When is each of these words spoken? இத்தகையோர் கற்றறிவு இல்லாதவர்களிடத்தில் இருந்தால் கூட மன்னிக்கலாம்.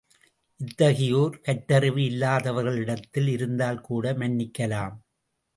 இத்தகையோர் 0.59 1.35
கற்றறிவு 1.41 2.01
இல்லாதவர்களிடத்தில் 2.03 3.27
இருந்தால் 3.27 3.81
கூட 3.81 4.13
மன்னிக்கலாம். 4.13 4.97